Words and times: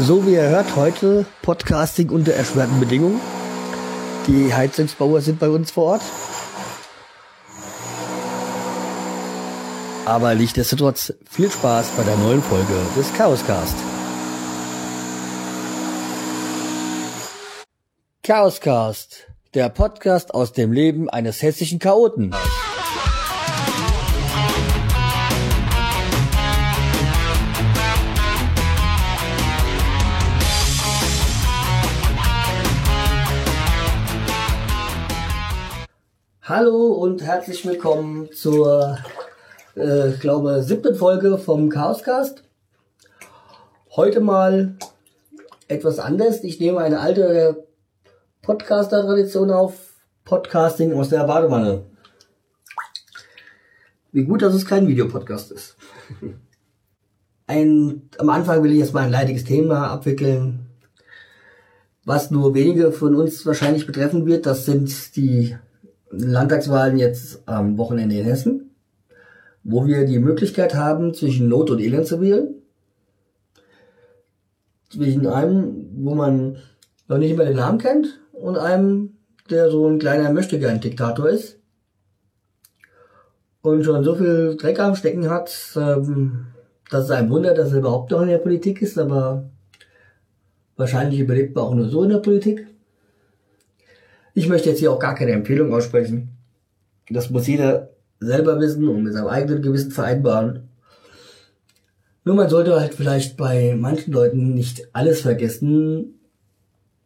So 0.00 0.26
wie 0.26 0.32
ihr 0.32 0.48
hört, 0.48 0.76
heute 0.76 1.26
Podcasting 1.42 2.08
unter 2.08 2.32
erschwerten 2.32 2.80
Bedingungen. 2.80 3.20
Die 4.26 4.52
Heizungsbauer 4.52 5.20
sind 5.20 5.38
bei 5.38 5.50
uns 5.50 5.72
vor 5.72 5.84
Ort. 5.84 6.02
Aber 10.06 10.34
nichtsdestotrotz 10.34 11.12
viel 11.28 11.50
Spaß 11.50 11.90
bei 11.98 12.04
der 12.04 12.16
neuen 12.16 12.42
Folge 12.42 12.72
des 12.96 13.12
Chaoscast. 13.12 13.76
Chaoscast, 18.22 19.26
der 19.52 19.68
Podcast 19.68 20.32
aus 20.32 20.54
dem 20.54 20.72
Leben 20.72 21.10
eines 21.10 21.42
hessischen 21.42 21.78
Chaoten. 21.78 22.34
Hallo 36.50 36.94
und 36.94 37.22
herzlich 37.22 37.64
willkommen 37.64 38.28
zur, 38.32 38.98
äh, 39.76 40.10
glaube, 40.18 40.64
siebten 40.64 40.96
Folge 40.96 41.38
vom 41.38 41.68
Chaoscast. 41.68 42.42
Heute 43.94 44.18
mal 44.18 44.74
etwas 45.68 46.00
anders. 46.00 46.42
Ich 46.42 46.58
nehme 46.58 46.80
eine 46.80 46.98
alte 46.98 47.68
Podcaster-Tradition 48.42 49.52
auf. 49.52 49.94
Podcasting 50.24 50.92
aus 50.92 51.10
der 51.10 51.22
Badewanne. 51.22 51.84
Wie 54.10 54.24
gut, 54.24 54.42
dass 54.42 54.52
es 54.52 54.66
kein 54.66 54.88
Videopodcast 54.88 55.52
ist. 55.52 55.76
Ein, 57.46 58.10
am 58.18 58.28
Anfang 58.28 58.60
will 58.64 58.72
ich 58.72 58.78
jetzt 58.78 58.92
mal 58.92 59.04
ein 59.04 59.12
leidiges 59.12 59.44
Thema 59.44 59.86
abwickeln, 59.86 60.66
was 62.04 62.32
nur 62.32 62.54
wenige 62.54 62.90
von 62.90 63.14
uns 63.14 63.46
wahrscheinlich 63.46 63.86
betreffen 63.86 64.26
wird. 64.26 64.46
Das 64.46 64.64
sind 64.64 65.14
die 65.14 65.56
Landtagswahlen 66.10 66.98
jetzt 66.98 67.42
am 67.46 67.78
Wochenende 67.78 68.16
in 68.16 68.24
Hessen, 68.24 68.70
wo 69.62 69.86
wir 69.86 70.04
die 70.04 70.18
Möglichkeit 70.18 70.74
haben, 70.74 71.14
zwischen 71.14 71.48
Not 71.48 71.70
und 71.70 71.80
Elend 71.80 72.06
zu 72.06 72.20
wählen. 72.20 72.54
Zwischen 74.90 75.26
einem, 75.26 75.88
wo 75.94 76.14
man 76.14 76.58
noch 77.06 77.18
nicht 77.18 77.30
immer 77.30 77.44
den 77.44 77.56
Namen 77.56 77.78
kennt, 77.78 78.20
und 78.32 78.56
einem, 78.56 79.16
der 79.50 79.70
so 79.70 79.86
ein 79.86 79.98
kleiner 79.98 80.32
Möchtegern-Diktator 80.32 81.28
ist. 81.28 81.58
Und 83.62 83.84
schon 83.84 84.02
so 84.02 84.14
viel 84.14 84.56
Dreck 84.56 84.80
am 84.80 84.96
Stecken 84.96 85.28
hat, 85.28 85.52
ähm, 85.76 86.46
dass 86.90 87.04
es 87.04 87.10
ein 87.10 87.30
Wunder, 87.30 87.54
dass 87.54 87.72
er 87.72 87.80
überhaupt 87.80 88.10
noch 88.10 88.22
in 88.22 88.28
der 88.28 88.38
Politik 88.38 88.80
ist, 88.80 88.98
aber 88.98 89.50
wahrscheinlich 90.76 91.20
überlebt 91.20 91.54
man 91.54 91.64
auch 91.64 91.74
nur 91.74 91.88
so 91.88 92.02
in 92.02 92.10
der 92.10 92.18
Politik. 92.18 92.66
Ich 94.34 94.48
möchte 94.48 94.68
jetzt 94.68 94.78
hier 94.78 94.92
auch 94.92 94.98
gar 94.98 95.14
keine 95.14 95.32
Empfehlung 95.32 95.72
aussprechen. 95.72 96.36
Das 97.08 97.30
muss 97.30 97.46
jeder 97.46 97.90
selber 98.20 98.60
wissen 98.60 98.86
und 98.88 99.02
mit 99.02 99.12
seinem 99.12 99.26
eigenen 99.26 99.62
Gewissen 99.62 99.90
vereinbaren. 99.90 100.68
Nur 102.24 102.34
man 102.34 102.48
sollte 102.48 102.78
halt 102.78 102.94
vielleicht 102.94 103.36
bei 103.36 103.74
manchen 103.76 104.12
Leuten 104.12 104.54
nicht 104.54 104.94
alles 104.94 105.22
vergessen, 105.22 106.20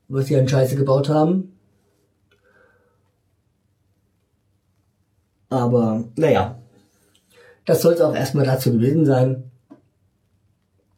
was 0.09 0.27
sie 0.27 0.37
an 0.37 0.49
Scheiße 0.49 0.77
gebaut 0.77 1.09
haben. 1.09 1.53
Aber 5.49 6.05
naja, 6.17 6.59
das 7.65 7.81
soll 7.81 7.95
es 7.95 8.01
auch 8.01 8.15
erstmal 8.15 8.45
dazu 8.45 8.73
gewesen 8.73 9.07
sein. 9.07 9.51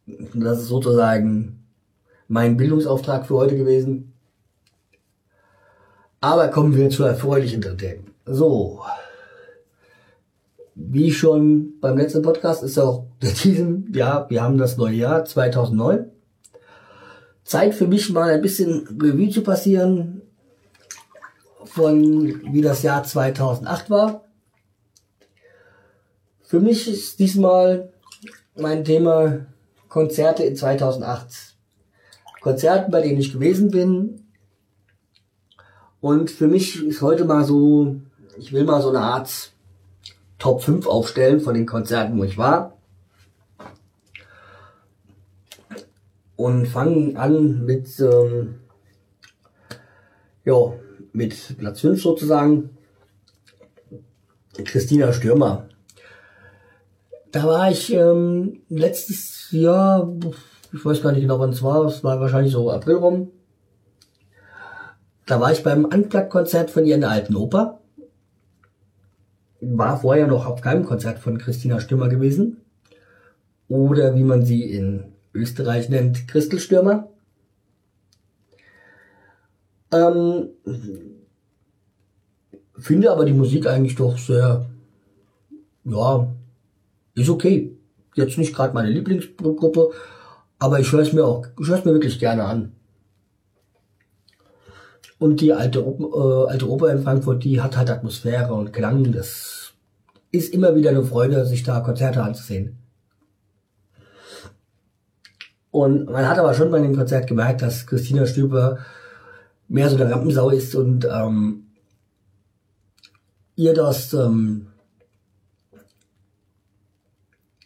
Das 0.07 0.61
ist 0.61 0.69
sozusagen 0.69 1.67
mein 2.27 2.57
Bildungsauftrag 2.57 3.27
für 3.27 3.35
heute 3.35 3.57
gewesen. 3.57 4.15
Aber 6.27 6.49
kommen 6.49 6.75
wir 6.75 6.91
zu 6.91 7.05
erfreulichen 7.05 7.63
Themen. 7.79 8.13
So. 8.25 8.83
Wie 10.75 11.13
schon 11.13 11.79
beim 11.81 11.97
letzten 11.97 12.23
Podcast 12.23 12.65
ist 12.65 12.79
auch 12.79 13.07
in 13.21 13.33
diesem 13.45 13.95
Jahr, 13.95 14.29
wir 14.29 14.43
haben 14.43 14.59
das 14.59 14.77
neue 14.77 14.97
Jahr 14.97 15.25
2009. 15.25 16.11
Zeit 17.45 17.77
für 17.77 17.87
mich 17.87 18.11
mal 18.11 18.31
ein 18.31 18.43
bisschen 18.43 18.89
Revue 19.01 19.31
zu 19.31 19.43
passieren 19.43 20.23
von 21.65 22.43
wie 22.53 22.61
das 22.61 22.83
Jahr 22.83 23.05
2008 23.05 23.89
war. 23.89 24.25
Für 26.43 26.59
mich 26.59 26.91
ist 26.91 27.21
diesmal 27.21 27.93
mein 28.57 28.85
Thema 28.85 29.47
Konzerte 29.89 30.43
in 30.43 30.57
2008. 30.57 31.55
Konzerten, 32.41 32.91
bei 32.91 33.01
denen 33.01 33.21
ich 33.21 33.33
gewesen 33.33 33.71
bin, 33.71 34.26
und 36.01 36.31
für 36.31 36.49
mich 36.49 36.85
ist 36.85 37.03
heute 37.03 37.25
mal 37.25 37.45
so, 37.45 37.97
ich 38.39 38.53
will 38.53 38.65
mal 38.65 38.83
so 38.83 38.91
eine 38.91 39.01
Art 39.01 39.53
Top 40.39 40.63
5 40.63 40.87
aufstellen 40.87 41.41
von 41.41 41.55
den 41.55 41.67
Konzerten, 41.67 42.19
wo 42.19 42.25
ich 42.25 42.37
war. 42.37 42.77
Und 46.37 46.67
fangen 46.67 47.17
an 47.17 47.65
mit, 47.65 47.99
ähm, 47.99 48.57
ja, 50.45 50.55
mit 51.13 51.57
Platz 51.59 51.81
5 51.81 52.03
sozusagen. 52.03 52.71
Christina 54.65 55.13
Stürmer. 55.13 55.69
Da 57.33 57.45
war 57.45 57.71
ich 57.71 57.93
ähm, 57.93 58.61
letztes 58.69 59.49
Jahr, 59.51 60.11
ich 60.73 60.85
weiß 60.85 61.03
gar 61.03 61.13
nicht 61.13 61.23
genau 61.23 61.39
wann 61.39 61.51
es 61.51 61.63
war, 61.63 61.85
es 61.85 62.03
war 62.03 62.21
wahrscheinlich 62.21 62.53
so 62.53 62.71
April 62.71 62.97
rum, 62.97 63.33
da 65.27 65.41
war 65.41 65.53
ich 65.53 65.63
beim 65.63 65.85
Unplugged-Konzert 65.85 66.71
von 66.71 66.87
ihr 66.87 66.95
in 66.95 67.01
der 67.01 67.11
Alten 67.11 67.35
Oper. 67.35 67.81
War 69.61 70.01
vorher 70.01 70.29
noch 70.29 70.47
auf 70.47 70.61
keinem 70.61 70.85
Konzert 70.85 71.19
von 71.19 71.39
Christina 71.39 71.81
Stürmer 71.81 72.09
gewesen. 72.09 72.59
Oder 73.69 74.15
wie 74.15 74.23
man 74.23 74.45
sie 74.45 74.63
in 74.63 75.13
Österreich 75.35 75.89
nennt, 75.89 76.29
Christelstürmer. 76.29 77.09
Ähm, 79.93 80.49
finde 82.79 83.11
aber 83.11 83.25
die 83.25 83.33
Musik 83.33 83.67
eigentlich 83.67 83.97
doch 83.97 84.19
sehr, 84.19 84.67
ja, 85.85 86.33
ist 87.15 87.29
okay. 87.29 87.77
Jetzt 88.15 88.39
nicht 88.39 88.55
gerade 88.55 88.75
meine 88.75 88.91
Lieblingsgruppe, 88.91 89.91
aber 90.59 90.81
ich 90.81 90.91
höre 90.91 91.01
es 91.01 91.13
mir 91.13 91.25
auch, 91.25 91.47
ich 91.61 91.69
höre 91.69 91.79
es 91.79 91.85
mir 91.85 91.93
wirklich 91.93 92.19
gerne 92.19 92.45
an. 92.45 92.76
Und 95.19 95.41
die 95.41 95.53
alte, 95.53 95.81
äh, 95.81 96.51
alte 96.51 96.69
Oper 96.69 96.93
in 96.93 97.03
Frankfurt, 97.03 97.45
die 97.45 97.61
hat 97.61 97.77
halt 97.77 97.91
Atmosphäre 97.91 98.53
und 98.53 98.73
Klang. 98.73 99.13
Das 99.13 99.73
ist 100.31 100.53
immer 100.53 100.75
wieder 100.75 100.91
eine 100.91 101.05
Freude, 101.05 101.47
sich 101.47 101.63
da 101.63 101.81
Konzerte 101.81 102.23
anzusehen. 102.23 102.79
Und 105.71 106.07
man 106.07 106.29
hat 106.29 106.39
aber 106.39 106.55
schon 106.55 106.71
bei 106.71 106.81
dem 106.81 106.97
Konzert 106.97 107.27
gemerkt, 107.27 107.63
dass 107.63 107.87
Christina 107.87 108.27
Stüber 108.27 108.79
mehr 109.69 109.89
so 109.91 109.97
eine 109.97 110.11
Rampensau 110.11 110.51
ist 110.51 110.75
und 110.75 111.05
ähm, 111.05 111.67
ihr 113.57 113.75
das 113.75 114.15
ähm, 114.15 114.69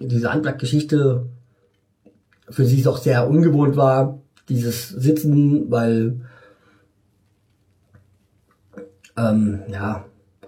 diese 0.01 0.31
Unplugged-Geschichte 0.31 1.27
für 2.49 2.65
sie 2.65 2.83
doch 2.83 2.99
sehr 2.99 3.29
ungewohnt 3.29 3.77
war, 3.77 4.21
dieses 4.49 4.89
Sitzen, 4.89 5.71
weil 5.71 6.21
ähm, 9.21 9.63
ja, 9.69 10.05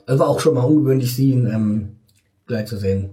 es 0.06 0.19
war 0.19 0.28
auch 0.28 0.41
schon 0.41 0.55
mal 0.55 0.62
ungewöhnlich, 0.62 1.15
sie 1.15 1.33
ähm, 1.33 1.97
gleich 2.47 2.66
zu 2.66 2.77
sehen. 2.77 3.10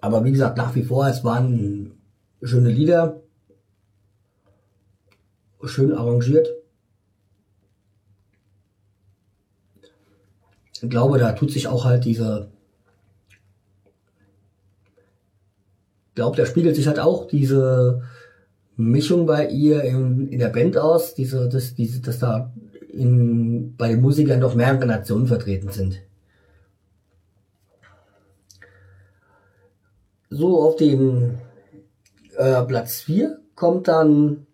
Aber 0.00 0.24
wie 0.24 0.32
gesagt, 0.32 0.56
nach 0.56 0.74
wie 0.74 0.84
vor, 0.84 1.08
es 1.08 1.24
waren 1.24 1.98
schöne 2.42 2.70
Lieder, 2.70 3.20
schön 5.64 5.92
arrangiert. 5.92 6.48
Ich 10.80 10.88
glaube, 10.90 11.18
da 11.18 11.32
tut 11.32 11.50
sich 11.50 11.66
auch 11.66 11.84
halt 11.84 12.04
diese, 12.04 12.50
ich 16.08 16.14
glaube, 16.14 16.36
da 16.36 16.46
spiegelt 16.46 16.76
sich 16.76 16.86
halt 16.86 17.00
auch 17.00 17.26
diese 17.26 18.02
Mischung 18.76 19.26
bei 19.26 19.48
ihr 19.48 19.82
in, 19.84 20.28
in 20.28 20.38
der 20.38 20.48
Band 20.48 20.76
aus, 20.76 21.14
diese, 21.14 21.48
dass, 21.48 21.74
diese, 21.74 22.00
dass 22.00 22.18
da 22.18 22.52
in, 22.92 23.74
bei 23.76 23.88
den 23.88 24.00
Musikern 24.00 24.40
doch 24.40 24.54
mehrere 24.54 24.86
Nationen 24.86 25.26
vertreten 25.26 25.70
sind. 25.70 26.00
So 30.28 30.60
auf 30.60 30.76
dem 30.76 31.36
äh, 32.36 32.62
Platz 32.62 33.00
4 33.00 33.38
kommt 33.54 33.88
dann 33.88 34.46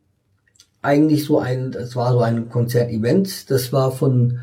eigentlich 0.82 1.24
so 1.24 1.38
ein, 1.38 1.72
das 1.72 1.96
war 1.96 2.12
so 2.12 2.20
ein 2.20 2.48
Konzertevent, 2.48 3.50
das 3.50 3.72
war 3.72 3.90
von 3.90 4.40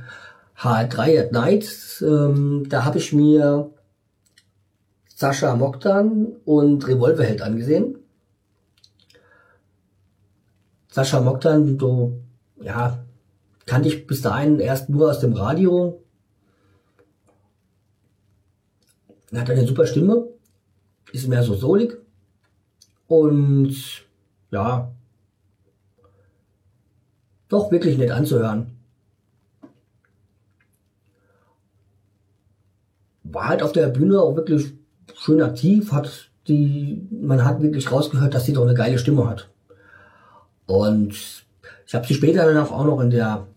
H3 0.57 1.19
at 1.19 1.31
Night. 1.31 2.01
Ähm, 2.01 2.65
da 2.67 2.83
habe 2.83 2.97
ich 2.97 3.13
mir 3.13 3.69
Sascha 5.15 5.55
Moktan 5.55 6.27
und 6.45 6.87
Revolverheld 6.87 7.41
angesehen. 7.41 7.98
Sascha 10.91 11.21
Moktan, 11.21 11.77
so, 11.79 12.19
ja, 12.61 13.05
kannte 13.65 13.89
ich 13.89 14.07
bis 14.07 14.21
dahin 14.21 14.59
erst 14.59 14.89
nur 14.89 15.11
aus 15.11 15.19
dem 15.19 15.33
Radio. 15.33 16.03
Er 19.31 19.41
hat 19.41 19.49
eine 19.51 19.67
super 19.67 19.85
Stimme, 19.85 20.27
ist 21.11 21.27
mehr 21.27 21.43
so 21.43 21.53
solig 21.53 21.95
und 23.07 23.75
ja, 24.49 24.91
doch 27.47 27.71
wirklich 27.71 27.99
nett 27.99 28.09
anzuhören. 28.09 28.71
War 33.23 33.49
halt 33.49 33.61
auf 33.61 33.73
der 33.73 33.89
Bühne 33.89 34.19
auch 34.19 34.35
wirklich 34.35 34.73
schön 35.15 35.41
aktiv, 35.43 35.91
hat 35.91 36.31
die, 36.47 37.07
man 37.11 37.45
hat 37.45 37.61
wirklich 37.61 37.91
rausgehört, 37.91 38.33
dass 38.33 38.45
sie 38.45 38.53
doch 38.53 38.63
eine 38.63 38.73
geile 38.73 38.97
Stimme 38.97 39.29
hat. 39.29 39.49
Und 40.69 41.13
ich 41.87 41.95
habe 41.95 42.05
sie 42.05 42.13
später 42.13 42.45
dann 42.45 42.57
auch 42.57 42.85
noch 42.85 42.99
in 42.99 43.09
der 43.09 43.47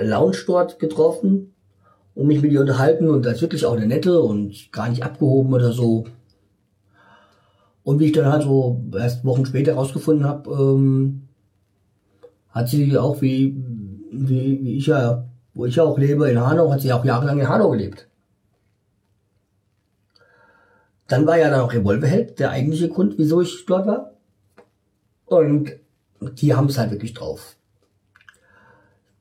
Lounge 0.00 0.38
dort 0.44 0.80
getroffen 0.80 1.54
und 2.16 2.26
mich 2.26 2.42
mit 2.42 2.50
ihr 2.50 2.62
unterhalten 2.62 3.08
und 3.08 3.24
als 3.28 3.40
wirklich 3.40 3.64
auch 3.64 3.76
eine 3.76 3.86
nette 3.86 4.20
und 4.20 4.72
gar 4.72 4.88
nicht 4.88 5.04
abgehoben 5.04 5.54
oder 5.54 5.70
so. 5.70 6.06
Und 7.84 8.00
wie 8.00 8.06
ich 8.06 8.12
dann 8.12 8.26
halt 8.26 8.42
so 8.42 8.82
erst 8.92 9.24
Wochen 9.24 9.46
später 9.46 9.74
rausgefunden 9.74 10.26
habe, 10.26 10.50
ähm, 10.50 11.28
hat 12.48 12.68
sie 12.68 12.98
auch 12.98 13.22
wie, 13.22 13.54
wie, 14.10 14.64
wie 14.64 14.78
ich 14.78 14.86
ja, 14.86 15.28
wo 15.54 15.64
ich 15.64 15.76
ja 15.76 15.84
auch 15.84 15.96
lebe, 15.96 16.28
in 16.28 16.40
Hanau, 16.40 16.72
hat 16.72 16.80
sie 16.80 16.92
auch 16.92 17.04
jahrelang 17.04 17.38
in 17.38 17.48
Hanau 17.48 17.70
gelebt. 17.70 18.08
Dann 21.06 21.24
war 21.24 21.38
ja 21.38 21.50
dann 21.50 21.60
auch 21.60 21.72
Revolverheld, 21.72 22.40
der 22.40 22.50
eigentliche 22.50 22.88
Grund, 22.88 23.16
wieso 23.16 23.40
ich 23.42 23.64
dort 23.64 23.86
war. 23.86 24.14
Und 25.26 25.70
die 26.20 26.54
haben 26.54 26.66
es 26.68 26.78
halt 26.78 26.90
wirklich 26.90 27.14
drauf. 27.14 27.56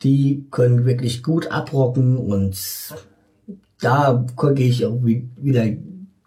Die 0.04 0.46
können 0.52 0.86
wirklich 0.86 1.24
gut 1.24 1.48
abrocken 1.52 2.18
und 2.18 2.58
da 3.82 4.26
gehe 4.56 4.70
ich 4.70 4.82
irgendwie 4.82 5.30
wieder 5.38 5.66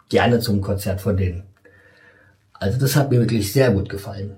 gerne 0.09 0.39
zum 0.39 0.61
Konzert 0.61 1.01
von 1.01 1.17
denen. 1.17 1.43
Also 2.53 2.79
das 2.79 2.95
hat 2.95 3.11
mir 3.11 3.19
wirklich 3.19 3.51
sehr 3.51 3.71
gut 3.71 3.89
gefallen. 3.89 4.37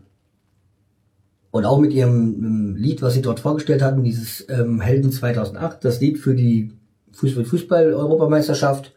Und 1.51 1.65
auch 1.65 1.79
mit 1.79 1.93
ihrem 1.93 2.75
Lied, 2.75 3.01
was 3.01 3.13
sie 3.13 3.21
dort 3.21 3.39
vorgestellt 3.39 3.81
hatten, 3.81 4.03
dieses 4.03 4.45
ähm, 4.49 4.81
Helden 4.81 5.11
2008, 5.11 5.85
das 5.85 6.01
Lied 6.01 6.17
für 6.17 6.35
die 6.35 6.73
Fußball-Europameisterschaft, 7.13 8.93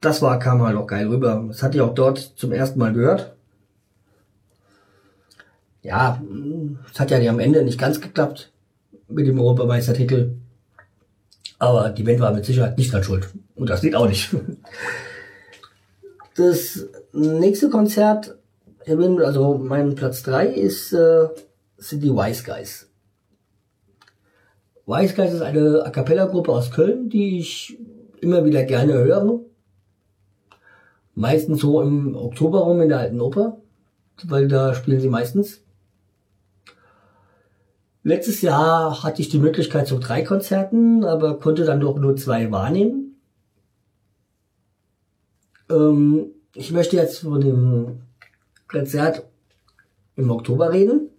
das 0.00 0.20
war, 0.20 0.38
kam 0.38 0.62
halt 0.62 0.76
auch 0.76 0.86
geil 0.86 1.08
rüber. 1.08 1.44
Das 1.48 1.62
hatte 1.62 1.78
ich 1.78 1.82
auch 1.82 1.94
dort 1.94 2.18
zum 2.18 2.52
ersten 2.52 2.78
Mal 2.78 2.92
gehört. 2.92 3.36
Ja, 5.82 6.22
es 6.92 7.00
hat 7.00 7.10
ja 7.10 7.30
am 7.30 7.40
Ende 7.40 7.62
nicht 7.64 7.78
ganz 7.78 8.00
geklappt 8.00 8.52
mit 9.08 9.26
dem 9.26 9.38
Europameistertitel. 9.38 10.32
Aber 11.58 11.90
die 11.90 12.02
Band 12.02 12.20
war 12.20 12.32
mit 12.32 12.44
Sicherheit 12.44 12.78
nicht 12.78 12.92
dran 12.92 13.02
schuld. 13.02 13.28
Und 13.54 13.68
das 13.68 13.82
Lied 13.82 13.94
auch 13.94 14.08
nicht. 14.08 14.34
Das 16.36 16.86
nächste 17.12 17.68
Konzert 17.68 18.38
also 18.86 19.58
mein 19.58 19.94
Platz 19.94 20.22
3 20.22 20.46
ist, 20.46 20.92
äh, 20.92 21.28
sind 21.76 22.02
die 22.02 22.12
Wise 22.12 22.44
Guys. 22.44 22.88
Wise 24.86 25.14
Guys 25.14 25.32
ist 25.32 25.42
eine 25.42 25.84
A 25.84 25.90
Cappella 25.90 26.26
Gruppe 26.26 26.52
aus 26.52 26.70
Köln, 26.70 27.08
die 27.08 27.38
ich 27.38 27.78
immer 28.20 28.44
wieder 28.44 28.64
gerne 28.64 28.94
höre. 28.94 29.40
Meistens 31.14 31.60
so 31.60 31.80
im 31.82 32.16
Oktober 32.16 32.60
rum 32.60 32.80
in 32.80 32.88
der 32.88 32.98
alten 32.98 33.20
Oper, 33.20 33.58
weil 34.24 34.48
da 34.48 34.74
spielen 34.74 35.00
sie 35.00 35.08
meistens. 35.08 35.62
Letztes 38.02 38.40
Jahr 38.40 39.02
hatte 39.02 39.20
ich 39.20 39.28
die 39.28 39.38
Möglichkeit 39.38 39.86
zu 39.86 39.98
drei 39.98 40.22
Konzerten, 40.22 41.04
aber 41.04 41.38
konnte 41.38 41.64
dann 41.64 41.80
doch 41.80 41.98
nur 41.98 42.16
zwei 42.16 42.50
wahrnehmen. 42.50 43.20
Ähm, 45.68 46.30
ich 46.54 46.72
möchte 46.72 46.96
jetzt 46.96 47.18
von 47.18 47.40
dem 47.40 48.00
Konzert 48.68 49.24
im 50.16 50.30
Oktober 50.30 50.72
reden, 50.72 51.10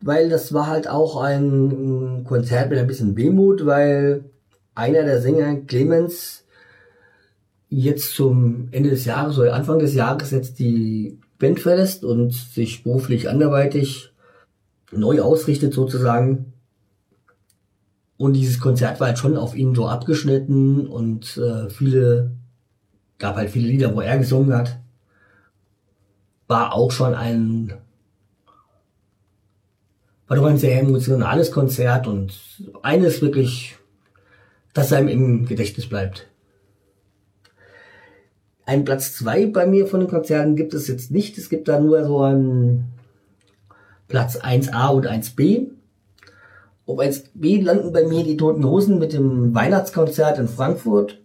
weil 0.00 0.28
das 0.28 0.52
war 0.52 0.66
halt 0.66 0.86
auch 0.86 1.16
ein 1.22 2.24
Konzert 2.24 2.68
mit 2.70 2.78
ein 2.78 2.86
bisschen 2.86 3.16
Wehmut, 3.16 3.64
weil 3.64 4.24
einer 4.74 5.02
der 5.04 5.22
Sänger, 5.22 5.56
Clemens, 5.62 6.44
jetzt 7.68 8.14
zum 8.14 8.68
Ende 8.70 8.90
des 8.90 9.06
Jahres 9.06 9.38
oder 9.38 9.54
Anfang 9.54 9.78
des 9.78 9.94
Jahres 9.94 10.30
jetzt 10.30 10.58
die 10.58 11.18
Band 11.38 11.58
verlässt 11.58 12.04
und 12.04 12.32
sich 12.32 12.84
beruflich 12.84 13.28
anderweitig 13.28 14.12
neu 14.92 15.20
ausrichtet 15.20 15.74
sozusagen. 15.74 16.52
Und 18.16 18.32
dieses 18.32 18.60
Konzert 18.60 19.00
war 19.00 19.08
halt 19.08 19.18
schon 19.18 19.36
auf 19.36 19.54
ihn 19.54 19.74
so 19.74 19.88
abgeschnitten 19.88 20.86
und 20.86 21.36
äh, 21.36 21.68
viele, 21.68 22.30
gab 23.18 23.36
halt 23.36 23.50
viele 23.50 23.68
Lieder, 23.68 23.94
wo 23.94 24.00
er 24.00 24.18
gesungen 24.18 24.54
hat 24.54 24.78
war 26.48 26.74
auch 26.74 26.90
schon 26.90 27.14
ein, 27.14 27.74
war 30.28 30.36
doch 30.36 30.46
ein 30.46 30.58
sehr 30.58 30.80
emotionales 30.80 31.50
Konzert 31.50 32.06
und 32.06 32.34
eines 32.82 33.22
wirklich, 33.22 33.76
das 34.74 34.92
einem 34.92 35.08
im 35.08 35.46
Gedächtnis 35.46 35.88
bleibt. 35.88 36.28
Ein 38.64 38.84
Platz 38.84 39.14
zwei 39.14 39.46
bei 39.46 39.66
mir 39.66 39.86
von 39.86 40.00
den 40.00 40.08
Konzerten 40.08 40.56
gibt 40.56 40.74
es 40.74 40.88
jetzt 40.88 41.12
nicht. 41.12 41.38
Es 41.38 41.48
gibt 41.48 41.68
da 41.68 41.78
nur 41.78 42.04
so 42.04 42.20
einen 42.22 42.92
Platz 44.08 44.36
1a 44.36 44.88
und 44.88 45.06
1b. 45.06 45.70
Auf 46.86 46.98
1b 46.98 47.62
landen 47.62 47.92
bei 47.92 48.04
mir 48.06 48.22
die 48.22 48.36
Toten 48.36 48.64
Hosen 48.64 48.98
mit 48.98 49.12
dem 49.12 49.54
Weihnachtskonzert 49.54 50.38
in 50.38 50.48
Frankfurt. 50.48 51.20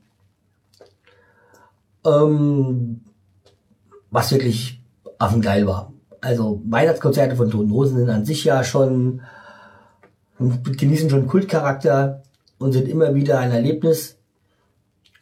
Ähm, 2.03 3.01
was 4.09 4.31
wirklich 4.31 4.83
affengeil 5.19 5.67
war. 5.67 5.93
Also 6.19 6.61
Weihnachtskonzerte 6.65 7.35
von 7.35 7.51
Toten 7.51 7.71
Hosen 7.71 7.97
sind 7.97 8.09
an 8.09 8.25
sich 8.25 8.43
ja 8.43 8.63
schon, 8.63 9.21
genießen 10.39 11.09
schon 11.09 11.27
Kultcharakter 11.27 12.23
und 12.57 12.73
sind 12.73 12.87
immer 12.87 13.13
wieder 13.13 13.39
ein 13.39 13.51
Erlebnis. 13.51 14.17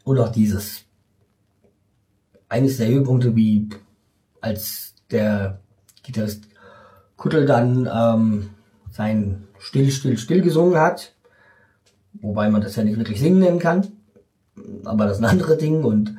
Und 0.05 0.19
auch 0.19 0.29
dieses. 0.29 0.86
Eines 2.48 2.77
der 2.77 2.88
Höhepunkte, 2.88 3.36
wie 3.36 3.69
als 4.41 4.95
der 5.12 5.60
Gitarrist 6.01 6.45
Kuttel 7.19 7.45
dann 7.45 7.88
ähm, 7.93 8.49
sein 8.89 9.43
Still, 9.59 9.91
Still, 9.91 10.17
Still 10.17 10.41
gesungen 10.41 10.79
hat. 10.79 11.13
Wobei 12.13 12.49
man 12.49 12.61
das 12.61 12.77
ja 12.77 12.83
nicht 12.83 12.97
wirklich 12.97 13.19
singen 13.19 13.39
nennen 13.39 13.59
kann. 13.59 13.88
Aber 14.85 15.05
das 15.05 15.17
ist 15.17 15.23
ein 15.23 15.29
anderes 15.29 15.57
Ding. 15.57 15.83
Und 15.83 16.15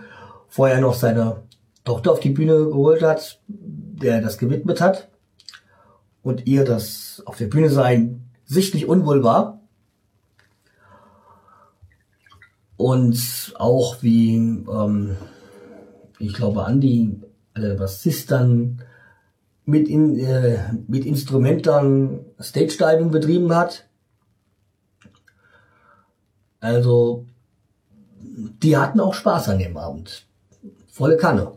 vorher 0.49 0.81
noch 0.81 0.95
seine 0.95 1.43
Tochter 1.85 2.13
auf 2.13 2.21
die 2.21 2.31
Bühne 2.31 2.67
geholt 2.67 3.03
hat, 3.03 3.41
der 3.49 4.21
das 4.21 4.37
gewidmet 4.37 4.81
hat 4.81 5.09
und 6.23 6.47
ihr 6.47 6.65
das 6.65 7.23
auf 7.25 7.39
der 7.39 7.47
Bühne 7.47 7.71
sein 7.71 8.27
sichtlich 8.45 8.87
unwohl 8.87 9.25
war. 9.25 9.61
Und 12.77 13.55
auch 13.59 14.03
wie, 14.03 14.35
ähm, 14.37 15.17
ich 16.19 16.35
glaube, 16.35 16.67
Andy, 16.69 17.21
äh, 17.55 17.75
Bassist 17.75 18.31
dann 18.31 18.83
mit, 19.71 19.89
in, 19.89 20.19
äh, 20.19 20.59
mit 20.87 21.07
Instrumentern 21.07 22.27
Stage 22.41 22.77
Diving 22.79 23.11
betrieben 23.11 23.55
hat. 23.55 23.87
Also, 26.61 27.27
die 28.63 28.77
hatten 28.77 29.01
auch 29.01 29.15
Spaß 29.15 29.49
an 29.49 29.59
dem 29.59 29.77
Abend. 29.77 30.27
Volle 30.89 31.17
Kanne 31.17 31.53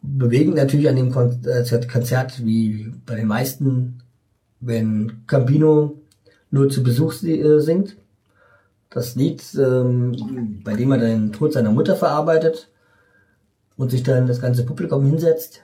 bewegen 0.00 0.54
natürlich 0.54 0.88
an 0.88 0.96
dem 0.96 1.08
äh, 1.08 1.86
Konzert 1.86 2.44
wie 2.44 2.92
bei 3.04 3.16
den 3.16 3.26
meisten, 3.26 4.02
wenn 4.60 5.24
Campino 5.26 6.00
nur 6.50 6.70
zu 6.70 6.82
Besuch 6.82 7.22
äh, 7.24 7.60
singt. 7.60 7.96
Das 8.88 9.16
Lied, 9.16 9.42
ähm, 9.58 10.62
bei 10.64 10.74
dem 10.74 10.92
er 10.92 10.98
den 10.98 11.32
Tod 11.32 11.52
seiner 11.52 11.72
Mutter 11.72 11.96
verarbeitet 11.96 12.70
und 13.76 13.90
sich 13.90 14.02
dann 14.02 14.26
das 14.26 14.40
ganze 14.40 14.64
Publikum 14.64 15.04
hinsetzt. 15.04 15.62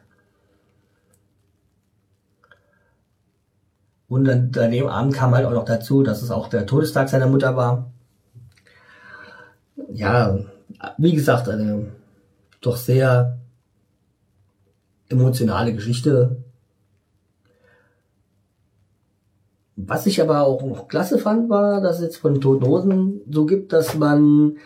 Und 4.09 4.25
dann 4.25 4.53
daneben 4.53 4.89
Abend 4.89 5.15
kam 5.15 5.35
halt 5.35 5.47
auch 5.47 5.53
noch 5.53 5.65
dazu, 5.65 6.03
dass 6.03 6.21
es 6.21 6.31
auch 6.31 6.49
der 6.49 6.67
Todestag 6.67 7.09
seiner 7.09 7.29
Mutter 7.29 7.57
war. 7.57 7.91
Ja, 9.91 10.39
wie 10.99 11.15
gesagt, 11.15 11.49
eine 11.49 11.87
doch 12.61 12.77
sehr 12.77 13.39
emotionale 15.09 15.73
Geschichte. 15.73 16.37
Was 19.77 20.07
ich 20.07 20.21
aber 20.21 20.43
auch 20.43 20.63
noch 20.63 20.89
klasse 20.89 21.19
fand, 21.19 21.49
war, 21.49 21.81
dass 21.81 21.97
es 21.97 22.03
jetzt 22.03 22.17
von 22.19 22.41
Toten 22.41 22.67
Hosen 22.67 23.23
so 23.31 23.47
gibt, 23.47 23.73
dass 23.73 23.95
man 23.95 24.59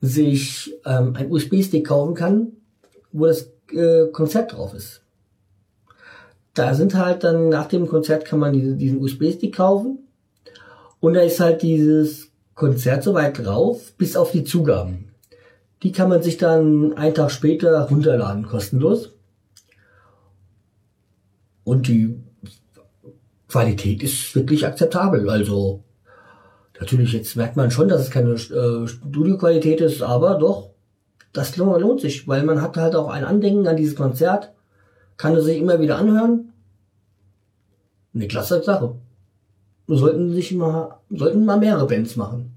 sich 0.00 0.74
ähm, 0.84 1.14
ein 1.16 1.30
USB-Stick 1.30 1.86
kaufen 1.86 2.14
kann, 2.14 2.52
wo 3.12 3.26
das 3.26 3.50
äh, 3.72 4.06
Konzert 4.12 4.52
drauf 4.52 4.74
ist. 4.74 5.02
Da 6.54 6.74
sind 6.74 6.94
halt 6.94 7.24
dann 7.24 7.48
nach 7.48 7.66
dem 7.66 7.86
Konzert 7.86 8.24
kann 8.24 8.38
man 8.38 8.52
diese, 8.52 8.74
diesen 8.74 9.00
USB-Stick 9.00 9.54
kaufen 9.54 9.98
und 11.00 11.14
da 11.14 11.20
ist 11.20 11.40
halt 11.40 11.62
dieses 11.62 12.30
Konzert 12.54 13.02
soweit 13.02 13.38
drauf, 13.38 13.92
bis 13.96 14.16
auf 14.16 14.32
die 14.32 14.44
Zugaben. 14.44 15.12
Die 15.82 15.92
kann 15.92 16.10
man 16.10 16.22
sich 16.22 16.36
dann 16.36 16.92
einen 16.94 17.14
Tag 17.14 17.30
später 17.30 17.88
runterladen, 17.88 18.46
kostenlos. 18.46 19.12
Und 21.64 21.88
die 21.88 22.20
Qualität 23.48 24.02
ist 24.02 24.34
wirklich 24.34 24.66
akzeptabel. 24.66 25.30
Also 25.30 25.82
natürlich, 26.78 27.12
jetzt 27.12 27.36
merkt 27.36 27.56
man 27.56 27.70
schon, 27.70 27.88
dass 27.88 28.02
es 28.02 28.10
keine 28.10 28.32
äh, 28.32 28.86
Studioqualität 28.86 29.80
ist, 29.80 30.02
aber 30.02 30.34
doch, 30.36 30.70
das 31.32 31.56
lohnt 31.56 32.00
sich, 32.00 32.26
weil 32.26 32.42
man 32.42 32.60
hat 32.60 32.76
halt 32.76 32.94
auch 32.96 33.08
ein 33.08 33.24
Andenken 33.24 33.66
an 33.66 33.76
dieses 33.76 33.96
Konzert, 33.96 34.52
kann 35.16 35.36
es 35.36 35.44
sich 35.44 35.58
immer 35.58 35.80
wieder 35.80 35.98
anhören. 35.98 36.52
Eine 38.14 38.26
klasse 38.26 38.62
Sache. 38.62 38.96
Sollten 39.86 40.32
sich 40.32 40.52
mal, 40.54 40.98
sollten 41.10 41.44
mal 41.44 41.58
mehrere 41.58 41.86
Bands 41.86 42.16
machen. 42.16 42.56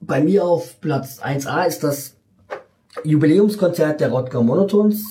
Bei 0.00 0.20
mir 0.22 0.44
auf 0.44 0.80
Platz 0.80 1.22
1a 1.22 1.66
ist 1.66 1.84
das 1.84 2.16
Jubiläumskonzert 3.04 4.00
der 4.00 4.10
Rodger 4.10 4.42
Monotons. 4.42 5.04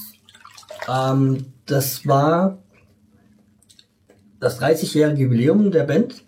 Ähm, 0.87 1.45
das 1.65 2.05
war 2.05 2.57
das 4.39 4.59
30-jährige 4.59 5.23
Jubiläum 5.23 5.71
der 5.71 5.83
Band. 5.83 6.23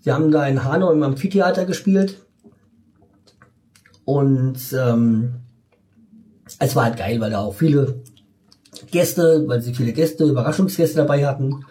Sie 0.00 0.12
haben 0.12 0.30
da 0.30 0.46
in 0.46 0.64
Hanau 0.64 0.92
im 0.92 1.02
Amphitheater 1.02 1.66
gespielt. 1.66 2.16
Und 4.04 4.58
ähm, 4.72 5.34
es 6.58 6.74
war 6.74 6.84
halt 6.84 6.96
geil, 6.96 7.20
weil 7.20 7.30
da 7.30 7.40
auch 7.40 7.54
viele 7.54 8.02
Gäste, 8.90 9.46
weil 9.46 9.60
sie 9.62 9.74
viele 9.74 9.92
Gäste, 9.92 10.24
Überraschungsgäste 10.24 10.96
dabei 10.96 11.26
hatten. 11.26 11.64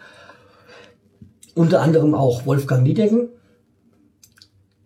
Unter 1.55 1.81
anderem 1.81 2.13
auch 2.13 2.45
Wolfgang 2.45 2.83
Niedecken, 2.83 3.29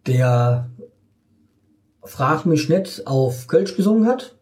der 0.08 0.70
Frag 2.04 2.46
mich 2.46 2.70
nicht 2.70 3.06
auf 3.08 3.48
Kölsch 3.48 3.76
gesungen 3.76 4.08
hat. 4.08 4.36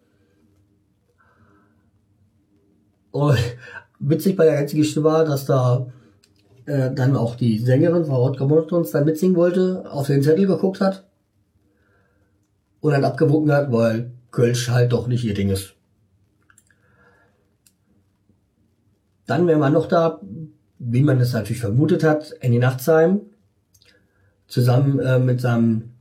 Und 3.11 3.37
witzig 3.99 4.35
bei 4.35 4.45
der 4.45 4.55
ganzen 4.55 4.77
Geschichte 4.77 5.03
war, 5.03 5.25
dass 5.25 5.45
da 5.45 5.87
äh, 6.71 6.93
dann 6.93 7.17
auch 7.17 7.35
die 7.35 7.59
Sängerin 7.59 8.05
Frau 8.05 8.27
Rodger 8.27 8.47
Monotons 8.47 8.91
dann 8.91 9.03
mitsingen 9.03 9.35
wollte, 9.35 9.83
auf 9.91 10.07
den 10.07 10.23
Zettel 10.23 10.47
geguckt 10.47 10.79
hat 10.79 11.05
und 12.79 12.93
dann 12.93 13.03
abgewunken 13.03 13.51
hat, 13.51 13.71
weil 13.71 14.11
Kölsch 14.31 14.69
halt 14.69 14.93
doch 14.93 15.07
nicht 15.07 15.25
ihr 15.25 15.33
Ding 15.33 15.49
ist. 15.49 15.75
Dann 19.25 19.47
wäre 19.47 19.59
man 19.59 19.73
noch 19.73 19.87
da, 19.87 20.21
wie 20.79 21.03
man 21.03 21.19
es 21.19 21.33
natürlich 21.33 21.59
vermutet 21.59 22.03
hat, 22.03 22.33
Andy 22.39 22.57
Nachtsheim, 22.59 23.21
zusammen 24.47 24.99
äh, 24.99 25.19
mit 25.19 25.41
seinem 25.41 25.91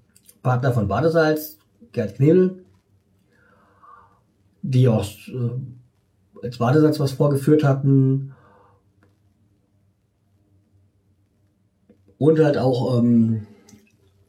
Partner 0.42 0.72
von 0.72 0.86
Badesalz, 0.86 1.58
Gerd 1.92 2.14
Knedel, 2.14 2.64
die 4.62 4.88
auch 4.88 5.04
äh, 5.04 6.44
als 6.44 6.58
Badesalz 6.58 7.00
was 7.00 7.12
vorgeführt 7.12 7.64
hatten. 7.64 8.32
Und 12.20 12.38
halt 12.38 12.58
auch 12.58 12.98
ähm, 12.98 13.46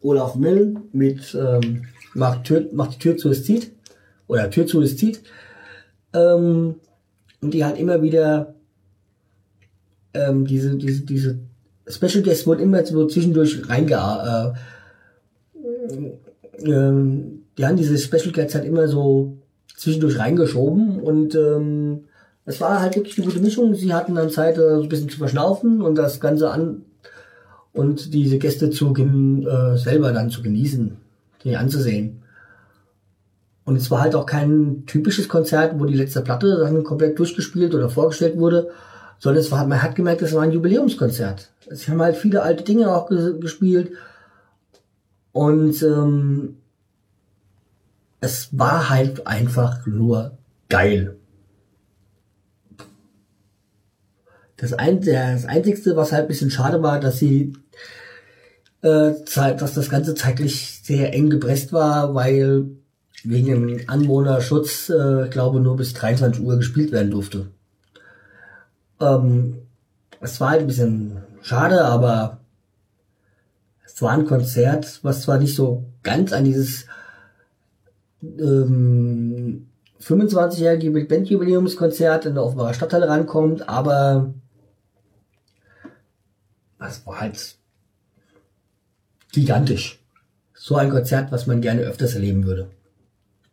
Olaf 0.02 0.36
Mill 0.36 0.78
mit 0.94 1.36
ähm, 1.36 1.84
macht, 2.14 2.46
Tür, 2.46 2.70
macht 2.72 2.96
die 2.96 3.00
Tür 3.00 3.18
zu, 3.18 3.32
zieht. 3.32 3.74
Oder 4.28 4.50
Tür 4.50 4.66
zu, 4.66 4.82
zieht. 4.86 5.22
Ähm, 6.14 6.76
und 7.42 7.54
die 7.54 7.66
halt 7.66 7.78
immer 7.78 8.02
wieder 8.02 8.56
ähm, 10.14 10.48
diese, 10.48 10.78
diese, 10.78 11.02
diese 11.04 11.40
Special 11.86 12.24
Guests 12.24 12.48
wurden 12.48 12.62
immer 12.62 12.86
so 12.86 13.08
zwischendurch 13.08 13.68
reinge... 13.68 14.56
Äh, 14.56 16.02
ähm, 16.64 17.44
die 17.58 17.66
haben 17.66 17.76
diese 17.76 17.98
Special 17.98 18.32
Guests 18.32 18.56
halt 18.56 18.66
immer 18.66 18.88
so 18.88 19.38
zwischendurch 19.76 20.18
reingeschoben 20.18 21.02
und 21.02 21.36
ähm, 21.36 22.06
es 22.46 22.62
war 22.62 22.80
halt 22.80 22.96
wirklich 22.96 23.18
eine 23.18 23.28
gute 23.28 23.42
Mischung. 23.42 23.76
Sie 23.76 23.94
hatten 23.94 24.16
dann 24.16 24.30
Zeit, 24.30 24.58
äh, 24.58 24.76
so 24.76 24.84
ein 24.84 24.90
bisschen 24.90 25.10
zu 25.10 25.18
verschnaufen 25.18 25.82
und 25.82 25.96
das 25.96 26.22
Ganze 26.22 26.52
an 26.52 26.86
und 27.74 28.14
diese 28.14 28.38
Gäste 28.38 28.70
zu 28.70 28.94
äh, 28.96 29.78
selber 29.78 30.12
dann 30.12 30.30
zu 30.30 30.42
genießen, 30.42 30.98
die 31.44 31.56
anzusehen. 31.56 32.22
Und 33.64 33.76
es 33.76 33.92
war 33.92 34.02
halt 34.02 34.16
auch 34.16 34.26
kein 34.26 34.84
typisches 34.86 35.30
Konzert, 35.30 35.80
wo 35.80 35.86
die 35.86 35.96
letzte 35.96 36.22
Platte 36.22 36.58
dann 36.60 36.84
komplett 36.84 37.18
durchgespielt 37.20 37.74
oder 37.74 37.90
vorgestellt 37.90 38.38
wurde, 38.38 38.70
sondern 39.20 39.42
es 39.42 39.52
war, 39.52 39.66
man 39.68 39.82
hat 39.82 39.96
gemerkt, 39.96 40.22
es 40.22 40.34
war 40.34 40.42
ein 40.42 40.52
Jubiläumskonzert. 40.52 41.52
Sie 41.70 41.92
haben 41.92 42.02
halt 42.02 42.18
viele 42.18 42.42
alte 42.42 42.64
Dinge 42.64 42.94
auch 42.94 43.08
gespielt 43.08 43.92
und 45.32 45.82
ähm, 45.84 46.58
es 48.20 48.50
war 48.58 48.90
halt 48.90 49.26
einfach 49.28 49.86
nur 49.86 50.38
geil. 50.70 51.16
Das, 54.58 54.74
ein, 54.74 55.02
das 55.02 55.46
Einzigste, 55.46 55.96
was 55.96 56.12
halt 56.12 56.24
ein 56.24 56.28
bisschen 56.28 56.52
schade 56.52 56.84
war, 56.84 57.00
dass 57.00 57.18
sie 57.18 57.54
äh, 58.82 59.12
dass 59.36 59.74
das 59.74 59.90
Ganze 59.90 60.16
zeitlich 60.16 60.82
sehr 60.84 61.14
eng 61.14 61.30
gepresst 61.30 61.72
war, 61.74 62.16
weil 62.16 62.66
wegen 63.24 63.46
dem 63.46 63.82
Anwohnerschutz, 63.88 64.90
äh, 64.90 65.28
glaube 65.30 65.60
nur 65.60 65.78
bis 65.78 65.94
23 65.94 66.44
Uhr 66.44 66.58
gespielt 66.58 66.92
werden 66.92 67.12
durfte. 67.12 67.48
Ähm, 69.00 69.58
es 70.20 70.40
war 70.40 70.52
halt 70.52 70.62
ein 70.62 70.68
bisschen 70.68 71.18
schade, 71.42 71.86
aber 71.86 72.40
es 73.86 74.02
war 74.02 74.12
ein 74.12 74.26
Konzert, 74.26 75.00
was 75.04 75.24
zwar 75.24 75.38
nicht 75.38 75.56
so 75.56 75.86
ganz 76.04 76.34
an 76.34 76.44
dieses 76.46 76.86
ähm, 78.24 79.68
25-jährige 80.02 80.92
Big 80.92 81.10
Band 81.10 81.30
Jubiläumskonzert 81.30 82.26
in 82.26 82.34
der 82.36 82.44
Offenbarer 82.44 82.74
Stadtteil 82.74 83.04
rankommt, 83.04 83.70
aber 83.70 84.34
es 86.80 87.06
war 87.06 87.22
halt 87.22 87.58
gigantisch. 89.32 90.00
So 90.54 90.76
ein 90.76 90.90
Konzert, 90.90 91.32
was 91.32 91.48
man 91.48 91.62
gerne 91.62 91.82
öfters 91.82 92.14
erleben 92.14 92.46
würde. 92.46 92.70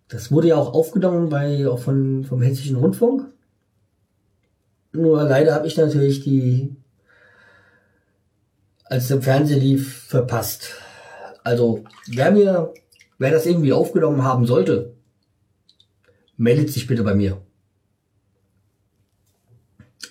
Das 0.09 0.33
wurde 0.33 0.49
ja 0.49 0.57
auch 0.57 0.73
aufgenommen 0.73 1.29
bei 1.29 1.69
auch 1.69 1.79
von 1.79 2.25
vom 2.25 2.43
Hessischen 2.43 2.77
Rundfunk. 2.77 3.27
Nur 4.93 5.23
leider 5.25 5.55
habe 5.55 5.67
ich 5.67 5.77
natürlich 5.77 6.21
die, 6.23 6.75
als 8.85 9.05
es 9.05 9.11
im 9.11 9.23
Fernsehen 9.23 9.61
lief, 9.61 10.05
verpasst. 10.05 10.75
Also 11.45 11.85
wer 12.07 12.31
mir, 12.31 12.73
wer 13.19 13.31
das 13.31 13.47
irgendwie 13.47 13.73
aufgenommen 13.73 14.25
haben 14.25 14.47
sollte, 14.47 14.95
meldet 16.37 16.71
sich 16.71 16.87
bitte 16.87 17.03
bei 17.03 17.15
mir. 17.15 17.41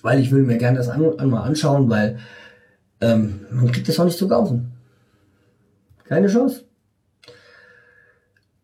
Weil 0.02 0.20
ich 0.20 0.30
will 0.30 0.44
mir 0.44 0.58
gerne 0.58 0.78
das 0.78 0.88
an, 0.88 1.18
an 1.18 1.30
mal 1.30 1.42
anschauen, 1.42 1.90
weil 1.90 2.20
ähm, 3.00 3.46
man 3.50 3.72
kriegt 3.72 3.88
das 3.88 3.98
auch 3.98 4.04
nicht 4.04 4.18
zu 4.18 4.28
kaufen. 4.28 4.77
Keine 6.08 6.28
Chance. 6.28 6.64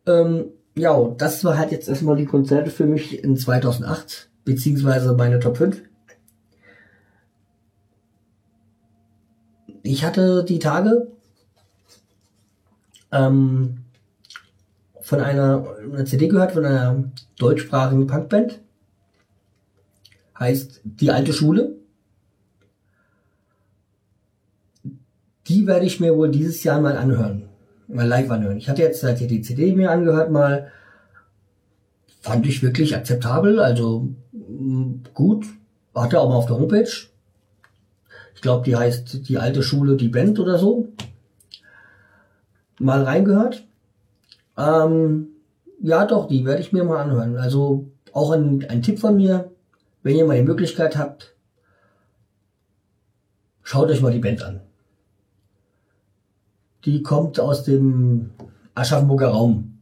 Ähm, 0.07 0.47
ja, 0.75 0.99
das 1.19 1.45
war 1.45 1.59
halt 1.59 1.73
jetzt 1.73 1.89
erstmal 1.89 2.17
die 2.17 2.25
Konzerte 2.25 2.71
für 2.71 2.87
mich 2.87 3.23
in 3.23 3.37
2008, 3.37 4.31
beziehungsweise 4.47 5.13
meine 5.13 5.41
Top 5.41 5.59
5. 5.59 5.83
Ich 9.83 10.05
hatte 10.05 10.43
die 10.45 10.59
Tage 10.59 11.09
ähm, 13.13 13.85
von 15.03 15.21
einer, 15.21 15.77
einer 15.83 16.07
CD 16.07 16.29
gehört, 16.29 16.53
von 16.53 16.65
einer 16.65 17.05
deutschsprachigen 17.37 18.07
Punkband. 18.07 18.63
Heißt 20.39 20.81
Die 20.85 21.11
alte 21.11 21.35
Schule. 21.35 21.77
Die 25.55 25.69
werde 25.69 25.87
ich 25.87 26.01
mir 26.01 26.17
wohl 26.17 26.33
dieses 26.33 26.65
Jahr 26.65 26.81
mal 26.81 26.97
anhören. 26.97 27.45
Mal 27.87 28.09
live 28.09 28.29
anhören. 28.29 28.57
Ich 28.57 28.69
hatte 28.69 28.83
jetzt 28.83 29.01
seit 29.01 29.21
die 29.21 29.41
CD 29.41 29.73
mir 29.73 29.93
angehört 29.93 30.29
mal. 30.33 30.73
Fand 32.23 32.45
ich 32.49 32.61
wirklich 32.61 32.97
akzeptabel, 32.97 33.61
also 33.61 34.09
mm, 34.33 34.95
gut. 35.15 35.47
Hatte 35.95 36.19
auch 36.19 36.29
mal 36.29 36.35
auf 36.35 36.47
der 36.47 36.57
Homepage. 36.57 36.91
Ich 38.35 38.43
glaube, 38.43 38.65
die 38.65 38.75
heißt 38.75 39.29
die 39.29 39.39
alte 39.39 39.63
Schule, 39.63 39.95
die 39.97 40.09
Band 40.09 40.41
oder 40.41 40.59
so. 40.59 40.89
Mal 42.81 43.05
reingehört. 43.05 43.63
Ähm, 44.59 45.29
ja, 45.81 46.05
doch, 46.05 46.27
die 46.27 46.45
werde 46.45 46.63
ich 46.63 46.73
mir 46.73 46.83
mal 46.83 47.01
anhören. 47.01 47.37
Also 47.37 47.87
auch 48.13 48.33
ein, 48.33 48.67
ein 48.69 48.83
Tipp 48.83 48.99
von 48.99 49.17
mir. 49.17 49.53
wenn 50.03 50.17
ihr 50.17 50.27
mal 50.27 50.37
die 50.37 50.43
Möglichkeit 50.43 50.97
habt, 50.97 51.33
schaut 53.63 53.89
euch 53.89 54.01
mal 54.01 54.13
die 54.13 54.19
Band 54.19 54.43
an. 54.43 54.61
Die 56.85 57.03
kommt 57.03 57.41
aus 57.41 57.65
dem 57.65 58.31
Aschaffenburger 58.75 59.29
Raum. 59.29 59.79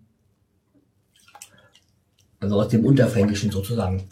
Also 2.41 2.61
aus 2.61 2.69
dem 2.69 2.85
Unterfränkischen 2.85 3.51
sozusagen. 3.51 4.05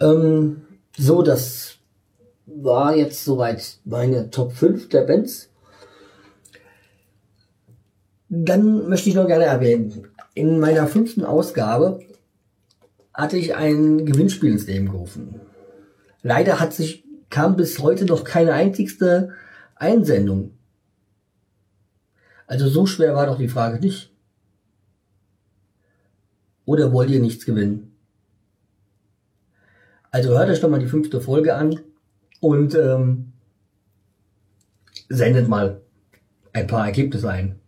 Ähm, 0.00 0.62
so, 0.96 1.22
das 1.22 1.76
war 2.46 2.96
jetzt 2.96 3.24
soweit 3.24 3.78
meine 3.84 4.30
Top 4.30 4.52
5 4.52 4.88
der 4.88 5.02
Bands. 5.02 5.50
Dann 8.28 8.88
möchte 8.88 9.08
ich 9.08 9.14
noch 9.14 9.26
gerne 9.26 9.44
erwähnen, 9.44 10.08
in 10.34 10.60
meiner 10.60 10.86
fünften 10.86 11.24
Ausgabe 11.24 12.00
hatte 13.14 13.36
ich 13.36 13.56
ein 13.56 14.04
Gewinnspiel 14.04 14.52
ins 14.52 14.66
Leben 14.66 14.90
gerufen. 14.90 15.40
Leider 16.22 16.60
hat 16.60 16.72
sich, 16.72 17.04
kam 17.30 17.56
bis 17.56 17.78
heute 17.78 18.04
noch 18.04 18.24
keine 18.24 18.52
einzigste 18.52 19.30
Einsendung. 19.74 20.57
Also 22.48 22.66
so 22.68 22.86
schwer 22.86 23.14
war 23.14 23.26
doch 23.26 23.38
die 23.38 23.48
Frage 23.48 23.78
nicht. 23.78 24.10
Oder 26.64 26.92
wollt 26.92 27.10
ihr 27.10 27.20
nichts 27.20 27.44
gewinnen? 27.44 27.94
Also 30.10 30.30
hört 30.30 30.48
euch 30.48 30.60
doch 30.60 30.70
mal 30.70 30.80
die 30.80 30.86
fünfte 30.86 31.20
Folge 31.20 31.54
an 31.54 31.78
und 32.40 32.74
ähm, 32.74 33.32
sendet 35.10 35.46
mal 35.46 35.82
ein 36.54 36.66
paar 36.66 36.86
Ergebnisse 36.86 37.28
ein. 37.28 37.60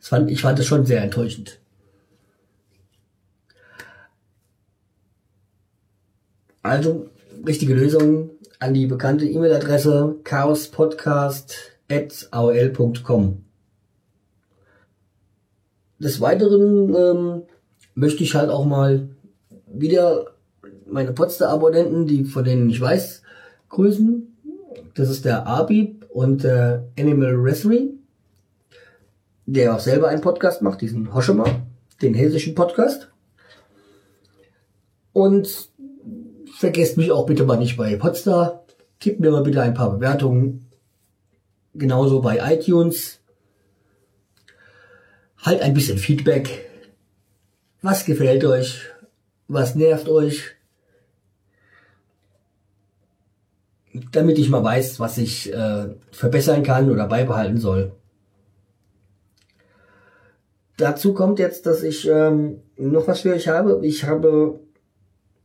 Fand, 0.00 0.30
ich 0.30 0.40
fand 0.40 0.58
es 0.58 0.66
schon 0.66 0.86
sehr 0.86 1.02
enttäuschend. 1.02 1.60
Also, 6.62 7.10
richtige 7.46 7.74
Lösung 7.74 8.30
an 8.58 8.72
die 8.72 8.86
bekannte 8.86 9.26
E-Mail-Adresse 9.26 10.16
chaospodcast.aol.com. 11.88 13.44
Des 15.98 16.20
Weiteren 16.20 16.94
ähm, 16.94 17.42
möchte 17.94 18.24
ich 18.24 18.34
halt 18.34 18.50
auch 18.50 18.64
mal 18.64 19.08
wieder 19.66 20.26
meine 20.86 21.12
Podster-Abonnenten, 21.12 22.06
die 22.06 22.24
von 22.24 22.44
denen 22.44 22.68
ich 22.68 22.80
weiß, 22.80 23.22
grüßen. 23.68 24.36
Das 24.94 25.08
ist 25.08 25.24
der 25.24 25.46
Abib 25.46 26.06
und 26.10 26.44
der 26.44 26.88
Animal 26.98 27.42
Wrestling 27.42 27.94
der 29.46 29.74
auch 29.74 29.80
selber 29.80 30.08
einen 30.08 30.20
Podcast 30.20 30.62
macht, 30.62 30.80
diesen 30.80 31.14
Hoschemer, 31.14 31.62
den 32.02 32.14
hessischen 32.14 32.54
Podcast. 32.54 33.10
Und 35.12 35.70
vergesst 36.58 36.96
mich 36.96 37.12
auch 37.12 37.26
bitte 37.26 37.44
mal 37.44 37.58
nicht 37.58 37.76
bei 37.76 37.96
Podstar. 37.96 38.64
Tippt 39.00 39.20
mir 39.20 39.30
mal 39.30 39.42
bitte 39.42 39.62
ein 39.62 39.74
paar 39.74 39.90
Bewertungen. 39.90 40.66
Genauso 41.74 42.20
bei 42.20 42.38
iTunes. 42.54 43.20
Halt 45.38 45.60
ein 45.60 45.74
bisschen 45.74 45.98
Feedback. 45.98 46.70
Was 47.82 48.04
gefällt 48.04 48.44
euch? 48.44 48.82
Was 49.48 49.74
nervt 49.74 50.08
euch? 50.08 50.52
Damit 54.12 54.38
ich 54.38 54.48
mal 54.48 54.64
weiß, 54.64 54.98
was 55.00 55.18
ich 55.18 55.52
äh, 55.52 55.94
verbessern 56.10 56.62
kann 56.62 56.90
oder 56.90 57.06
beibehalten 57.06 57.58
soll. 57.58 57.92
Dazu 60.76 61.14
kommt 61.14 61.38
jetzt, 61.38 61.66
dass 61.66 61.82
ich 61.82 62.08
ähm, 62.08 62.62
noch 62.76 63.06
was 63.06 63.20
für 63.20 63.32
euch 63.32 63.46
habe. 63.46 63.80
Ich 63.82 64.04
habe 64.04 64.60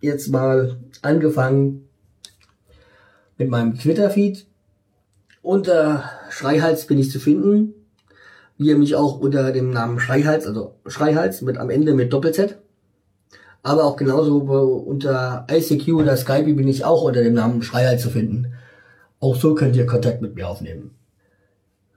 jetzt 0.02 0.30
mal 0.30 0.78
angefangen 1.02 1.88
mit 3.38 3.50
meinem 3.50 3.78
Twitter-Feed. 3.78 4.49
Unter 5.42 6.04
Schreihals 6.30 6.86
bin 6.88 7.00
ich 7.00 7.12
zu 7.12 7.20
finden. 7.20 7.74
Wie 8.58 8.68
ihr 8.68 8.78
mich 8.78 8.96
auch 8.96 9.20
unter 9.20 9.52
dem 9.52 9.72
Namen 9.72 10.00
Schreihals, 10.00 10.46
also 10.46 10.76
Schreihals 10.86 11.42
mit 11.42 11.58
am 11.58 11.70
Ende 11.70 11.94
mit 11.94 12.12
Doppel-Z. 12.12 12.58
Aber 13.64 13.86
auch 13.86 13.96
genauso 13.96 14.38
unter 14.38 15.48
ICQ 15.50 15.94
oder 15.94 16.18
Skype 16.18 16.54
bin 16.54 16.68
ich 16.68 16.84
auch 16.84 17.04
unter 17.04 17.24
dem 17.24 17.34
Namen 17.34 17.62
Schreihals 17.62 18.02
zu 18.02 18.10
finden. 18.10 18.54
Auch 19.20 19.36
so 19.36 19.56
könnt 19.56 19.76
ihr 19.76 19.86
Kontakt 19.86 20.22
mit 20.22 20.36
mir 20.36 20.48
aufnehmen. 20.48 20.92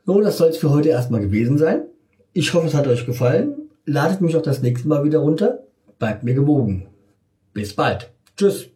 So, 0.07 0.21
das 0.21 0.39
soll 0.39 0.49
es 0.49 0.57
für 0.57 0.71
heute 0.71 0.89
erstmal 0.89 1.21
gewesen 1.21 1.59
sein. 1.59 1.83
Ich 2.33 2.53
hoffe, 2.55 2.67
es 2.67 2.75
hat 2.75 2.87
euch 2.87 3.07
gefallen. 3.07 3.71
Ladet 3.85 4.21
mich 4.21 4.37
auch 4.37 4.43
das 4.43 4.63
nächste 4.63 4.89
Mal 4.89 5.05
wieder 5.05 5.19
runter. 5.19 5.65
Bleibt 5.99 6.25
mir 6.25 6.35
gewogen. 6.35 6.89
Bis 7.53 7.75
bald. 7.75 8.11
Tschüss. 8.37 8.69